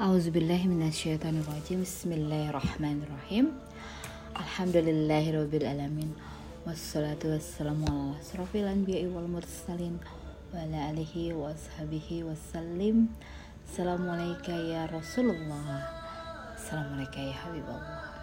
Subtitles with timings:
[0.00, 3.52] Auzubillahiminasyaitonirrajim Bismillahirrahmanirrahim.
[4.32, 6.16] Alhamdulillahirrabbilalamin
[6.64, 10.00] Wassalatu wassalamu ala asrafil anbiya'i wal mursalin
[10.48, 13.12] Wa ala alihi wa ashabihi wassalim.
[13.68, 15.84] Assalamualaikum ya Rasulullah.
[16.56, 18.16] Assalamualaikum ya Habibullah.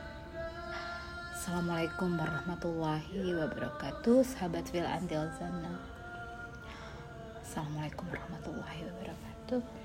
[1.37, 5.29] Assalamualaikum warahmatullahi wabarakatuh Sahabat fil antil
[7.45, 9.78] Assalamualaikum warahmatullahi wabarakatuh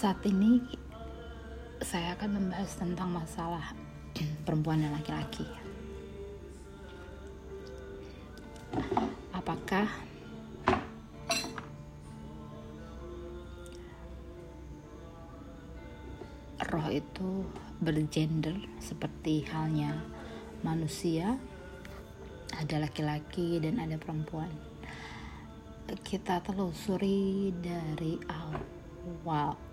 [0.00, 0.56] Saat ini
[1.84, 3.76] saya akan membahas tentang masalah
[4.48, 5.44] perempuan dan laki-laki.
[9.36, 9.84] Apakah
[16.64, 17.44] roh itu
[17.84, 20.00] bergender seperti halnya
[20.64, 21.36] manusia?
[22.56, 24.48] Ada laki-laki dan ada perempuan.
[26.00, 29.68] Kita telusuri dari awal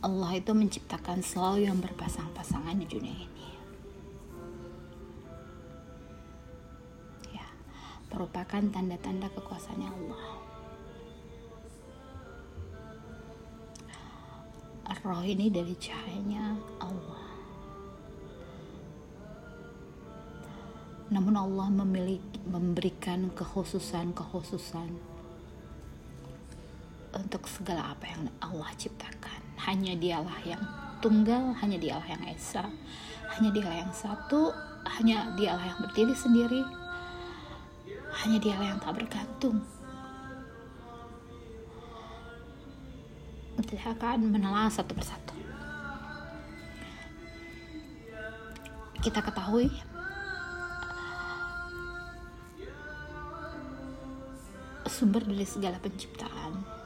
[0.00, 3.48] Allah itu menciptakan selalu yang berpasang-pasangan di dunia ini.
[7.36, 7.48] Ya,
[8.08, 10.50] merupakan tanda-tanda kekuasaannya Allah.
[15.00, 17.24] Roh ini dari cahayanya Allah.
[21.08, 24.92] Namun Allah memiliki memberikan kekhususan-kekhususan
[27.20, 29.40] untuk segala apa yang Allah ciptakan.
[29.68, 30.62] Hanya dialah yang
[31.04, 32.64] tunggal, hanya dialah yang esa,
[33.36, 34.52] hanya dialah yang satu,
[34.98, 36.62] hanya dialah yang berdiri sendiri,
[38.24, 39.60] hanya dialah yang tak bergantung.
[43.60, 45.36] Kita akan menelah satu persatu.
[49.00, 49.68] Kita ketahui
[54.90, 56.80] sumber dari segala penciptaan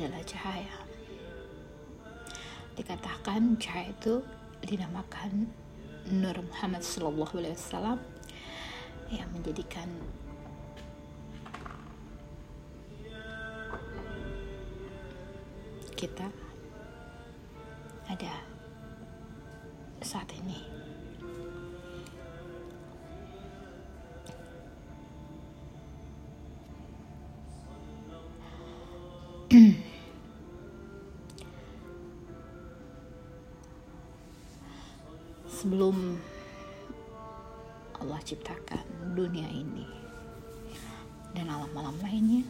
[0.00, 0.76] adalah cahaya.
[2.72, 4.24] Dikatakan cahaya itu
[4.64, 5.52] dinamakan
[6.08, 8.00] Nur Muhammad Sallallahu Alaihi Wasallam
[9.12, 9.92] yang menjadikan
[15.92, 16.32] kita
[18.08, 18.40] ada
[20.00, 20.79] saat ini.
[35.70, 36.18] Sebelum
[38.02, 39.86] Allah ciptakan dunia ini
[41.30, 42.42] dan alam-alam lainnya,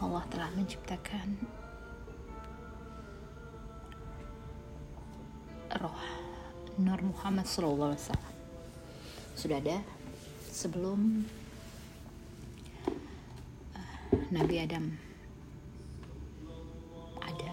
[0.00, 1.36] Allah telah menciptakan
[5.84, 6.00] roh
[6.80, 7.92] Nur Muhammad SAW
[9.36, 9.84] sudah ada
[10.48, 11.28] sebelum
[14.32, 14.96] Nabi Adam
[17.20, 17.52] ada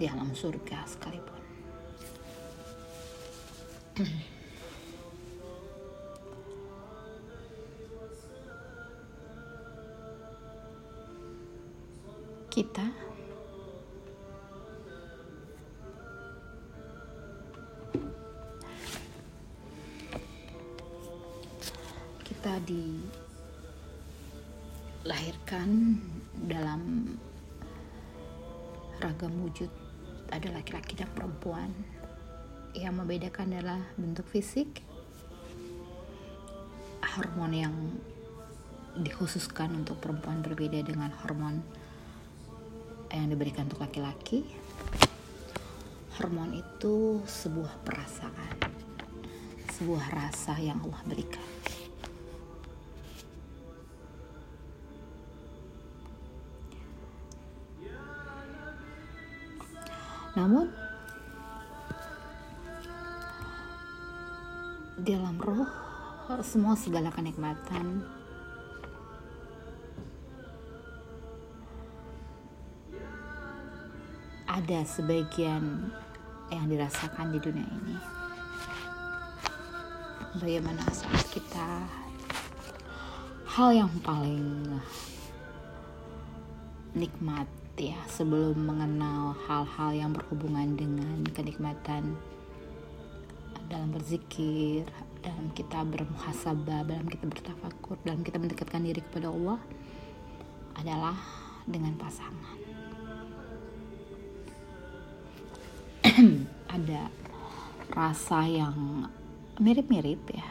[0.00, 1.39] di alam surga sekalipun.
[12.60, 12.84] Kita.
[22.20, 22.60] Kita
[25.00, 25.68] dilahirkan
[26.44, 27.16] dalam
[29.00, 29.72] ragam wujud.
[30.28, 31.72] Ada laki-laki dan perempuan.
[32.76, 34.84] Yang membedakan adalah bentuk fisik
[37.00, 37.72] hormon yang
[39.00, 41.64] dikhususkan untuk perempuan berbeda dengan hormon
[43.10, 44.46] yang diberikan untuk laki-laki
[46.18, 48.70] hormon itu sebuah perasaan
[49.80, 51.40] sebuah rasa yang Allah berikan.
[60.36, 60.68] Namun
[65.00, 65.64] dalam roh
[66.44, 68.04] semua segala kenikmatan
[74.70, 75.90] ada sebagian
[76.46, 77.98] yang dirasakan di dunia ini
[80.38, 81.90] bagaimana saat kita
[83.50, 84.62] hal yang paling
[86.94, 92.14] nikmat ya sebelum mengenal hal-hal yang berhubungan dengan kenikmatan
[93.66, 94.86] dalam berzikir,
[95.18, 99.58] dalam kita bermuhasabah, dalam kita bertafakur, dalam kita mendekatkan diri kepada Allah
[100.78, 101.18] adalah
[101.66, 102.59] dengan pasangan.
[106.76, 107.08] Ada
[107.96, 109.08] rasa yang
[109.56, 110.48] mirip-mirip ya,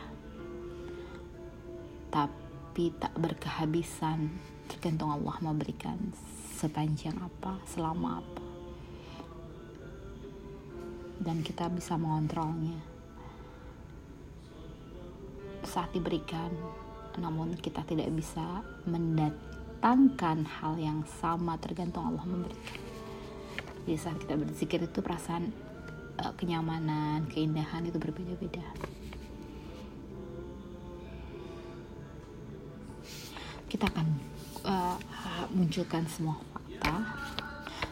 [2.10, 4.34] tapi tak berkehabisan.
[4.66, 5.98] Tergantung Allah mau berikan
[6.58, 8.46] sepanjang apa, selama apa,
[11.22, 12.78] dan kita bisa mengontrolnya
[15.66, 16.50] saat diberikan,
[17.18, 22.89] namun kita tidak bisa mendatangkan hal yang sama tergantung Allah memberikan.
[23.90, 25.50] Jadi saat kita berzikir itu perasaan
[26.22, 28.62] uh, kenyamanan, keindahan itu berbeda-beda.
[33.66, 34.08] Kita akan
[34.62, 34.94] uh,
[35.58, 37.02] munculkan semua fakta,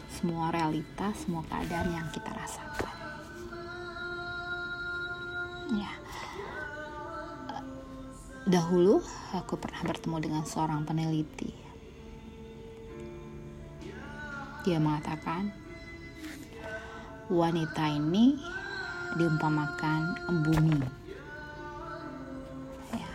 [0.06, 2.94] semua realitas, semua keadaan yang kita rasakan.
[5.82, 5.92] Ya.
[8.46, 9.02] Dahulu
[9.34, 11.50] aku pernah bertemu dengan seorang peneliti.
[14.62, 15.66] Dia mengatakan
[17.28, 18.40] wanita ini
[19.16, 20.00] diumpamakan
[20.48, 20.80] bumi.
[22.92, 23.12] Ya.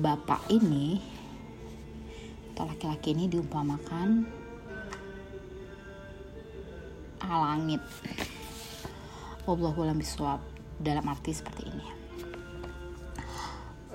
[0.00, 1.00] Bapak ini
[2.56, 4.24] atau laki-laki ini diumpamakan
[7.26, 7.82] langit.
[9.44, 10.40] Wallahualam biswab
[10.80, 11.86] dalam arti seperti ini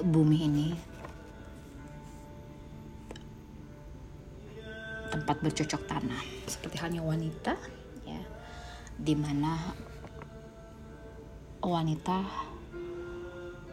[0.01, 0.67] bumi ini
[5.13, 7.53] tempat bercocok tanam seperti halnya wanita
[9.01, 9.73] di mana
[11.57, 12.21] wanita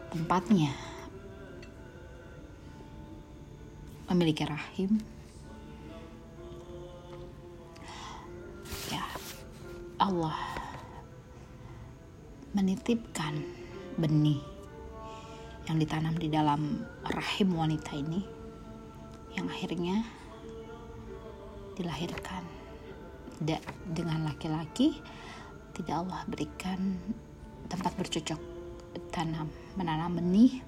[0.09, 0.73] tempatnya
[4.09, 4.97] memiliki rahim.
[8.89, 9.05] Ya
[10.01, 10.33] Allah
[12.57, 13.37] menitipkan
[14.01, 14.41] benih
[15.69, 18.25] yang ditanam di dalam rahim wanita ini
[19.37, 20.01] yang akhirnya
[21.77, 22.58] dilahirkan
[23.39, 24.99] tidak dengan laki-laki
[25.79, 26.99] tidak Allah berikan
[27.71, 28.41] tempat bercocok
[29.15, 29.47] tanam
[29.79, 30.59] menanam benih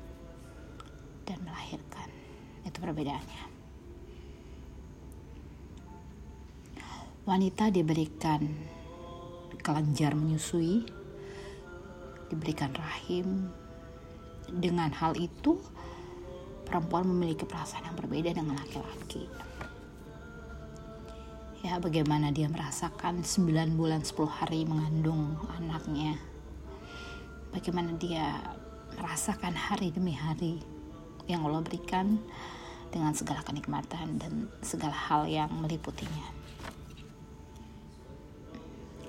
[1.27, 2.07] dan melahirkan.
[2.63, 3.43] Itu perbedaannya.
[7.27, 8.41] Wanita diberikan
[9.61, 10.87] kelenjar menyusui
[12.31, 13.51] diberikan rahim.
[14.51, 15.59] Dengan hal itu
[16.67, 19.27] perempuan memiliki perasaan yang berbeda dengan laki-laki
[21.61, 26.17] ya bagaimana dia merasakan 9 bulan 10 hari mengandung anaknya?
[27.53, 28.41] Bagaimana dia
[28.97, 30.57] merasakan hari demi hari
[31.29, 32.17] yang Allah berikan
[32.89, 36.33] dengan segala kenikmatan dan segala hal yang meliputinya?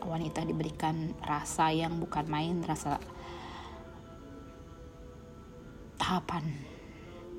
[0.05, 3.01] Wanita diberikan rasa yang bukan main rasa
[5.97, 6.53] tahapan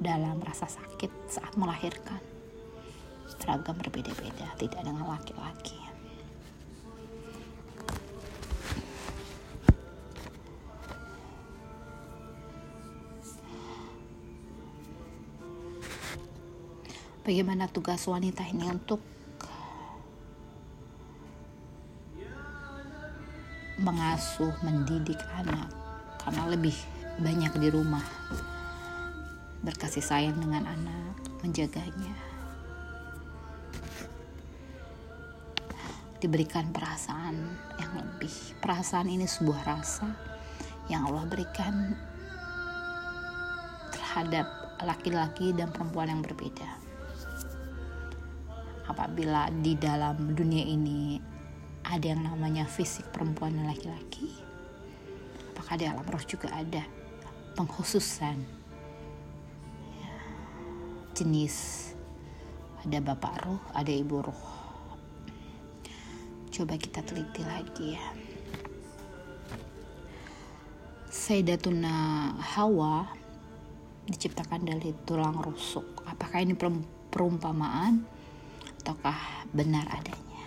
[0.01, 2.32] dalam rasa sakit saat melahirkan
[3.39, 5.83] seragam berbeda-beda tidak dengan laki-laki.
[17.23, 18.99] Bagaimana tugas wanita ini untuk
[23.79, 25.71] mengasuh mendidik anak?
[26.19, 26.75] Karena lebih
[27.23, 28.03] banyak di rumah.
[29.63, 32.32] Berkasih sayang dengan anak, menjaganya.
[36.23, 37.35] Diberikan perasaan
[37.75, 38.31] yang lebih.
[38.63, 40.07] Perasaan ini sebuah rasa
[40.87, 41.91] yang Allah berikan
[43.91, 44.47] terhadap
[44.87, 46.79] laki-laki dan perempuan yang berbeda.
[48.87, 51.19] Apabila di dalam dunia ini
[51.83, 54.31] ada yang namanya fisik perempuan dan laki-laki,
[55.51, 56.87] apakah di alam roh juga ada
[57.59, 58.63] pengkhususan
[61.13, 61.55] jenis
[62.81, 64.52] ada bapak roh ada ibu roh
[66.53, 68.05] coba kita teliti lagi ya.
[71.09, 73.09] Sayyidatuna Hawa
[74.05, 76.05] diciptakan dari tulang rusuk.
[76.05, 76.53] Apakah ini
[77.09, 78.05] perumpamaan
[78.85, 80.45] ataukah benar adanya?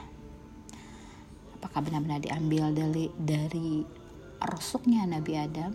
[1.59, 3.83] Apakah benar-benar diambil dari dari
[4.47, 5.73] rusuknya Nabi Adam?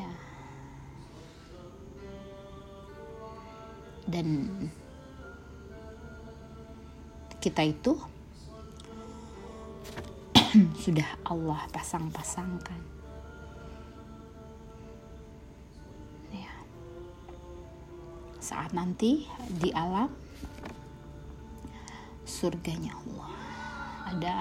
[0.00, 0.10] Ya.
[4.08, 4.48] Dan
[7.44, 8.13] kita itu
[10.86, 12.78] sudah Allah pasang-pasangkan.
[16.30, 16.54] Ya.
[18.38, 20.10] Saat nanti di alam
[22.22, 23.34] surganya Allah.
[24.14, 24.34] Ada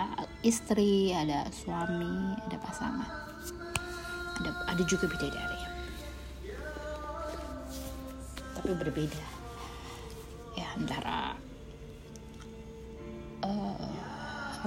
[0.46, 3.12] istri ada suami ada pasangan.
[4.43, 5.62] Ada ada juga bidadari.
[8.53, 9.25] Tapi berbeda.
[10.53, 11.34] Ya antara
[13.41, 13.89] uh,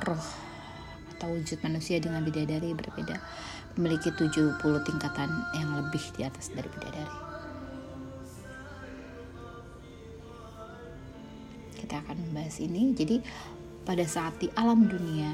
[0.02, 0.45] roh
[1.36, 3.20] wujud manusia dengan bidadari berbeda.
[3.76, 4.56] Memiliki 70
[4.88, 7.18] tingkatan yang lebih di atas dari bidadari.
[11.76, 12.96] Kita akan membahas ini.
[12.96, 13.16] Jadi
[13.86, 15.30] pada saat di alam dunia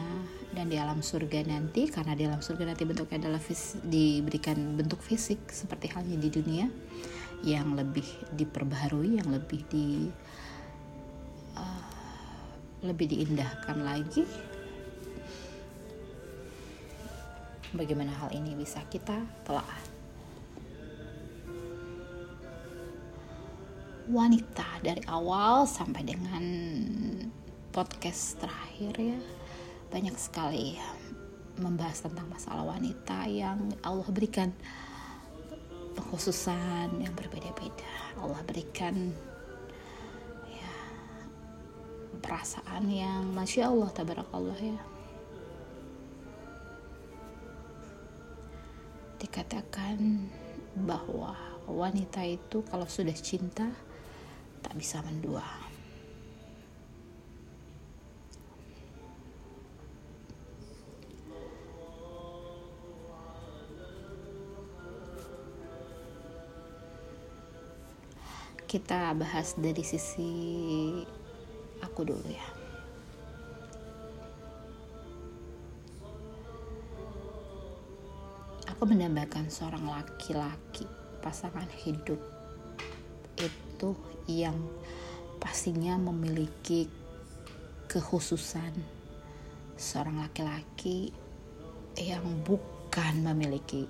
[0.53, 5.01] dan di alam surga nanti karena di alam surga nanti bentuknya adalah fis, diberikan bentuk
[5.01, 6.69] fisik seperti halnya di dunia
[7.43, 8.05] yang lebih
[8.37, 10.13] diperbaharui yang lebih di
[11.57, 11.85] uh,
[12.85, 14.29] lebih diindahkan lagi
[17.73, 19.17] bagaimana hal ini bisa kita
[19.49, 19.65] telah
[24.13, 26.45] wanita dari awal sampai dengan
[27.73, 29.19] podcast terakhir ya
[29.89, 30.77] banyak sekali
[31.61, 34.53] membahas tentang masalah wanita yang Allah berikan
[35.93, 37.93] pengkhususan yang berbeda-beda.
[38.17, 39.13] Allah berikan
[40.49, 40.73] ya
[42.21, 44.81] perasaan yang masya Allah tabarakallah ya
[49.23, 50.27] dikatakan
[50.75, 51.39] bahwa
[51.71, 53.71] wanita itu kalau sudah cinta
[54.67, 55.63] tak bisa mendua
[68.73, 70.33] kita bahas dari sisi
[71.85, 72.62] aku dulu ya.
[78.83, 80.83] Aku mendambakan seorang laki-laki
[81.23, 82.19] pasangan hidup.
[83.39, 83.95] Itu
[84.27, 84.59] yang
[85.39, 86.91] pastinya memiliki
[87.87, 88.75] kekhususan
[89.79, 91.15] seorang laki-laki
[91.95, 93.87] yang bukan memiliki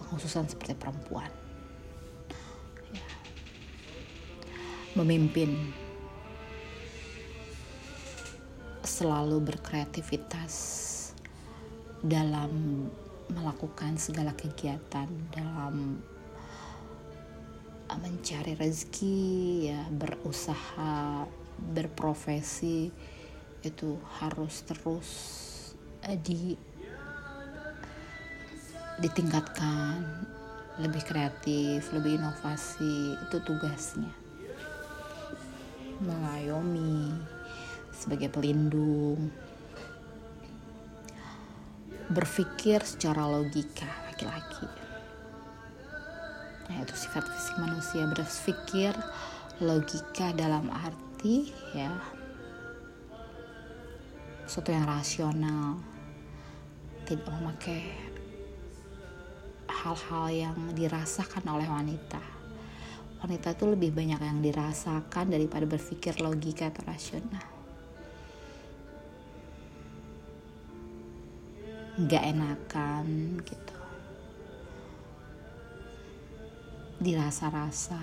[0.00, 1.28] pengkhususan seperti perempuan.
[4.96, 5.76] Memimpin.
[8.80, 10.56] Selalu berkreativitas
[12.00, 12.88] dalam
[13.32, 16.02] melakukan segala kegiatan dalam
[17.94, 19.20] mencari rezeki
[19.70, 22.90] ya berusaha berprofesi
[23.64, 25.08] itu harus terus
[26.04, 26.56] eh, di
[28.98, 30.26] ditingkatkan.
[30.74, 34.10] Lebih kreatif lebih inovasi itu tugasnya.
[36.02, 37.14] Mengayomi
[37.94, 39.30] sebagai pelindung
[42.12, 44.68] berpikir secara logika laki-laki.
[46.68, 48.04] Nah itu sifat fisik manusia.
[48.08, 48.92] Berpikir
[49.60, 51.92] logika dalam arti ya
[54.44, 55.80] sesuatu yang rasional.
[57.04, 57.84] Tidak memakai
[59.68, 62.20] hal-hal yang dirasakan oleh wanita.
[63.20, 67.53] Wanita itu lebih banyak yang dirasakan daripada berpikir logika atau rasional.
[71.94, 73.78] Gak enakan gitu.
[76.98, 78.02] Dirasa-rasa.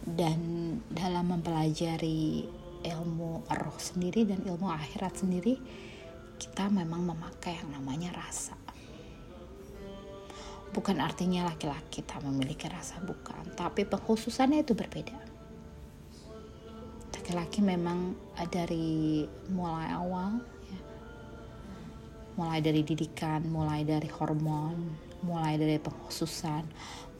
[0.00, 0.40] Dan
[0.88, 2.48] dalam mempelajari
[2.80, 5.60] ilmu roh sendiri dan ilmu akhirat sendiri,
[6.40, 8.56] kita memang memakai yang namanya rasa.
[10.72, 13.52] Bukan artinya laki-laki tak memiliki rasa, bukan.
[13.52, 15.29] Tapi pengkhususannya itu berbeda.
[17.30, 18.18] Laki-laki memang
[18.50, 19.22] dari
[19.54, 20.80] mulai awal, ya,
[22.34, 24.90] mulai dari didikan, mulai dari hormon,
[25.22, 26.66] mulai dari pengkhususan,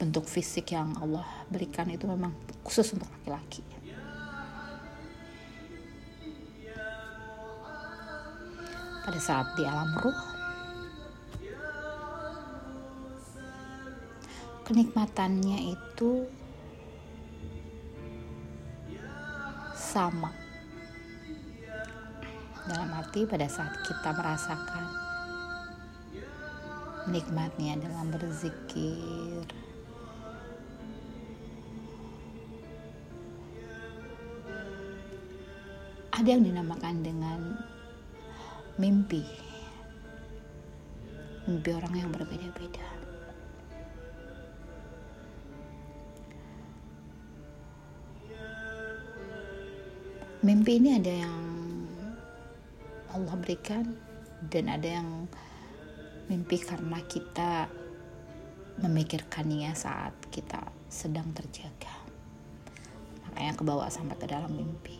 [0.02, 2.34] bentuk fisik yang Allah berikan itu memang
[2.66, 3.62] khusus untuk laki-laki.
[9.10, 10.14] pada saat di alam ruh
[14.70, 16.30] kenikmatannya itu
[19.90, 20.30] sama.
[22.70, 24.84] Dalam arti pada saat kita merasakan
[27.10, 29.42] nikmatnya dalam berzikir.
[36.14, 37.40] Ada yang dinamakan dengan
[38.78, 39.26] mimpi.
[41.50, 43.09] Mimpi orang yang berbeda-beda
[50.40, 51.40] mimpi ini ada yang
[53.12, 53.84] Allah berikan
[54.48, 55.28] dan ada yang
[56.32, 57.68] mimpi karena kita
[58.80, 61.92] memikirkannya saat kita sedang terjaga.
[63.28, 64.96] Makanya kebawa sampai ke dalam mimpi.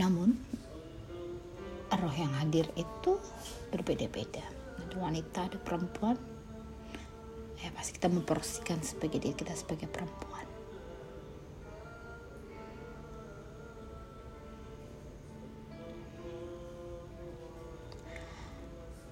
[0.00, 0.32] Namun,
[1.92, 3.20] roh yang hadir itu
[3.68, 4.48] berbeda-beda.
[4.80, 6.16] Ada wanita ada perempuan.
[7.60, 10.29] Ya pasti kita memporsikan sebagai diri kita sebagai perempuan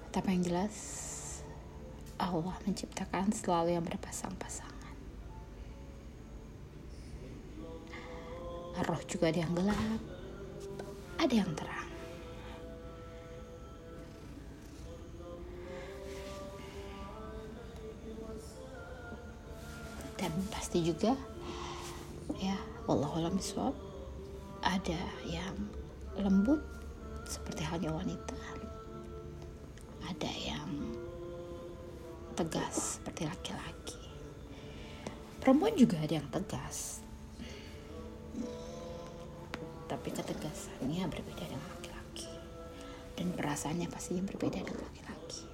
[0.09, 0.75] tapi yang jelas
[2.19, 4.95] Allah menciptakan selalu yang berpasang-pasangan.
[8.79, 10.01] Roh juga ada yang gelap
[11.19, 11.91] ada yang terang.
[20.15, 21.15] Dan pasti juga
[22.39, 22.55] ya
[22.87, 23.75] wallahualam biswab
[24.59, 25.55] ada yang
[26.19, 26.59] lembut
[27.23, 28.35] seperti halnya wanita
[30.19, 30.67] ada yang
[32.35, 34.03] tegas seperti laki-laki.
[35.39, 36.99] Perempuan juga ada yang tegas.
[39.87, 42.27] Tapi ketegasannya berbeda dengan laki-laki.
[43.15, 45.47] Dan perasaannya pastinya berbeda dengan laki-laki.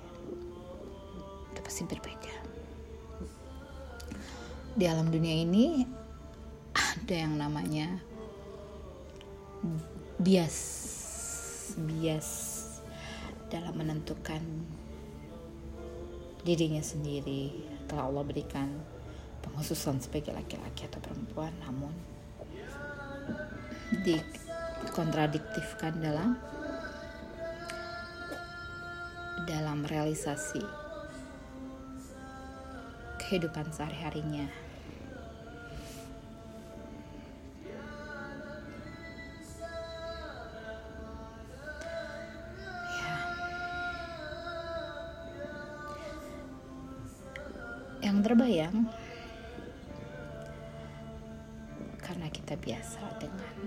[1.53, 2.33] Itu pasti berbeda.
[4.73, 5.85] Di alam dunia ini
[6.73, 8.01] ada yang namanya
[10.17, 10.57] bias.
[11.77, 12.54] Bias
[13.75, 14.41] menentukan
[16.47, 17.75] dirinya sendiri.
[17.85, 18.81] Telah Allah berikan
[19.45, 21.93] penghususan sebagai laki-laki atau perempuan namun
[24.01, 26.33] dikontradiktifkan dalam
[29.45, 30.65] dalam realisasi
[33.21, 34.64] kehidupan sehari-harinya
[48.05, 48.85] yang terbayang
[51.97, 53.57] karena kita biasa dengan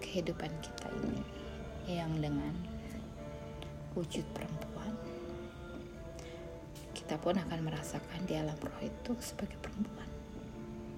[0.00, 1.20] kehidupan kita ini
[1.92, 2.56] yang dengan
[3.92, 4.96] wujud perempuan
[7.06, 10.10] kita pun akan merasakan di alam roh itu sebagai perempuan.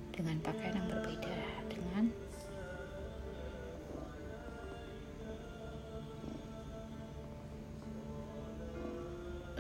[0.08, 1.36] Dengan pakaian yang berbeda
[1.68, 2.04] dengan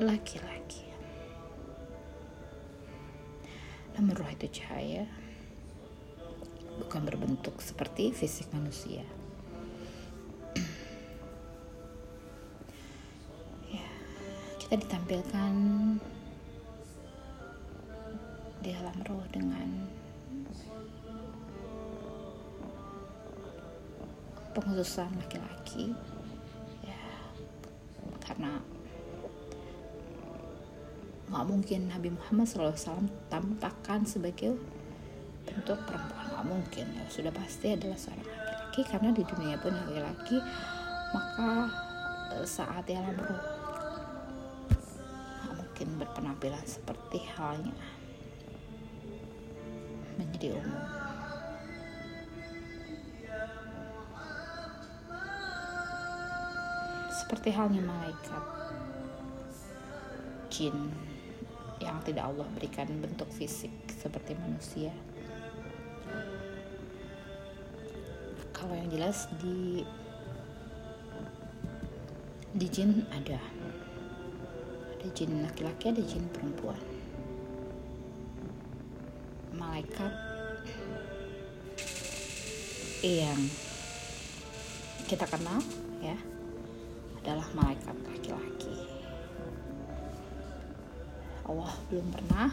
[0.00, 0.47] laki-laki
[4.38, 5.02] itu cahaya.
[6.78, 9.02] Bukan berbentuk seperti fisik manusia.
[13.66, 13.88] Ya
[14.62, 15.54] kita ditampilkan
[18.62, 19.90] di alam roh dengan
[24.54, 25.94] penghususan laki-laki
[31.38, 34.58] nggak mungkin Nabi Muhammad SAW tampakkan sebagai
[35.46, 36.26] bentuk perempuan.
[36.34, 37.06] Nggak mungkin ya.
[37.06, 40.42] Sudah pasti adalah seorang laki-laki karena di dunia pun laki-laki
[41.14, 41.50] maka
[42.34, 43.38] eh, saat alam roh
[45.46, 47.70] nggak mungkin berpenampilan seperti halnya
[50.18, 50.82] menjadi umum.
[57.14, 58.42] Seperti halnya malaikat
[60.50, 60.74] jin
[61.88, 64.92] yang tidak Allah berikan bentuk fisik seperti manusia.
[68.52, 69.80] Kalau yang jelas di
[72.52, 73.40] di jin ada.
[74.98, 76.80] Ada jin laki-laki ada jin perempuan.
[79.56, 80.12] Malaikat
[83.00, 83.40] yang
[85.06, 85.62] kita kenal
[86.02, 86.18] ya
[87.22, 87.96] adalah malaikat
[91.48, 92.52] Allah belum pernah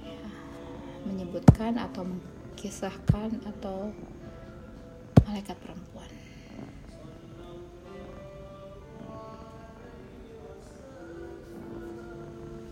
[0.00, 0.24] ya,
[1.04, 3.92] menyebutkan atau mengkisahkan atau
[5.28, 6.08] malaikat perempuan.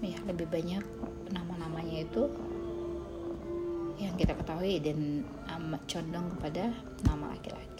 [0.04, 0.84] Ya, lebih banyak
[1.32, 2.28] nama-namanya itu
[4.00, 5.26] yang kita ketahui dan
[5.60, 6.72] amat condong kepada
[7.04, 7.73] nama laki-laki.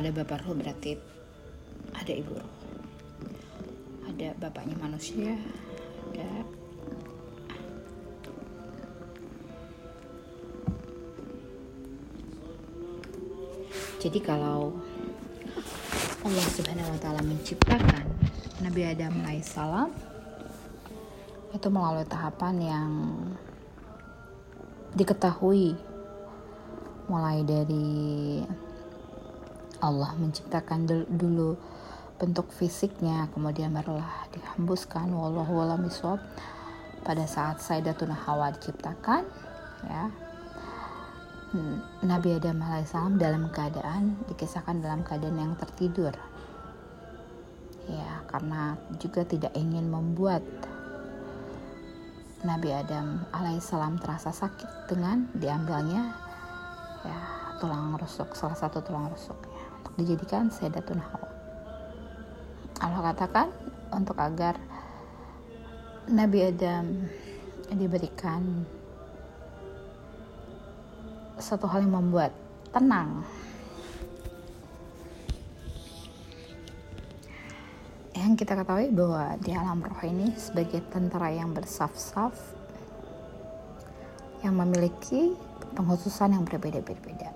[0.00, 0.96] ada bapak roh berarti
[1.92, 2.50] ada ibu roh.
[4.08, 5.36] Ada bapaknya manusia
[6.10, 6.28] ada
[14.00, 14.72] jadi kalau
[16.24, 18.04] Allah subhanahu wa ta'ala menciptakan
[18.64, 19.88] Nabi Adam alaihissalam
[21.52, 22.90] itu melalui tahapan yang
[24.96, 25.76] diketahui
[27.12, 28.40] mulai dari
[29.80, 31.56] Allah menciptakan dulu
[32.20, 35.08] bentuk fisiknya kemudian barulah dihembuskan.
[35.08, 35.88] Wallahu alam
[37.00, 39.24] pada saat Sayyidatuna Hawa diciptakan
[39.88, 40.12] ya
[42.04, 46.14] Nabi Adam alaihissalam dalam keadaan dikisahkan dalam keadaan yang tertidur.
[47.88, 50.44] Ya karena juga tidak ingin membuat
[52.46, 56.14] Nabi Adam alaihissalam terasa sakit dengan diambilnya
[57.02, 57.20] ya
[57.58, 59.49] tulang rusuk salah satu tulang untuk
[60.00, 61.28] dijadikan Sayyidatuna Hawa.
[62.80, 63.48] Allah katakan
[63.92, 64.56] untuk agar
[66.08, 67.04] Nabi Adam
[67.68, 68.64] diberikan
[71.36, 72.32] satu hal yang membuat
[72.72, 73.20] tenang.
[78.16, 82.32] Yang kita ketahui bahwa di alam roh ini sebagai tentara yang bersaf-saf
[84.40, 85.36] yang memiliki
[85.76, 87.32] penghususan yang berbeda-beda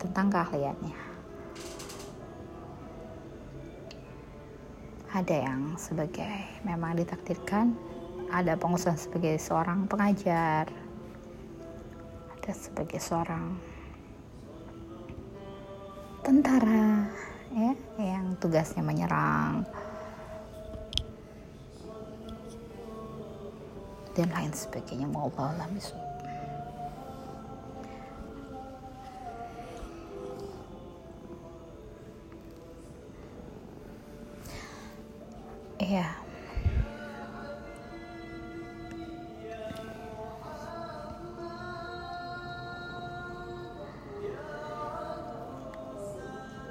[0.00, 1.11] tentang keahliannya
[5.12, 7.76] ada yang sebagai memang ditakdirkan
[8.32, 10.72] ada pengusaha sebagai seorang pengajar
[12.40, 13.60] ada sebagai seorang
[16.24, 17.12] tentara
[17.52, 19.68] ya yang tugasnya menyerang
[24.12, 25.08] dan lain sebagainya.
[25.08, 25.68] Mau Allah
[35.92, 36.08] Iya.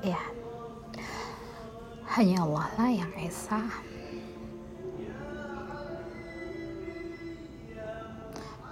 [0.01, 0.21] Ya.
[2.17, 3.61] Hanya Allah lah yang esa.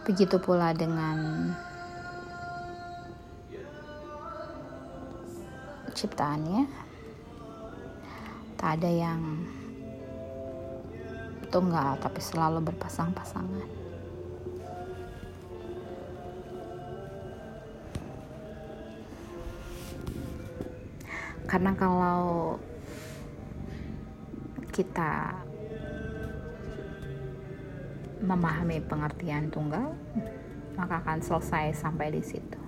[0.10, 1.54] Begitu pula dengan
[5.94, 6.66] ciptaannya.
[8.58, 9.22] Tak ada yang
[11.50, 13.68] tunggal tapi selalu berpasang-pasangan.
[21.50, 22.62] Karena kalau
[24.70, 25.34] kita
[28.22, 29.98] memahami pengertian tunggal,
[30.78, 32.62] maka akan selesai sampai di situ.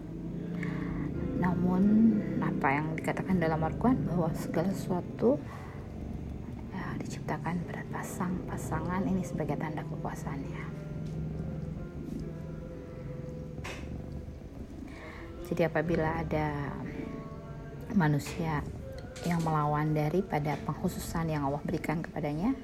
[1.38, 1.82] Namun
[2.42, 5.38] apa yang dikatakan dalam Al-Quran bahwa segala sesuatu
[7.02, 7.58] diciptakan
[8.02, 10.66] berpasang-pasangan ini sebagai tanda kekuasaannya.
[15.46, 16.74] Jadi apabila ada
[17.94, 18.66] manusia
[19.22, 22.58] yang melawan daripada penghususan yang Allah berikan kepadanya,